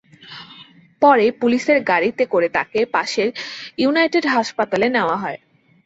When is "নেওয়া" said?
4.89-5.17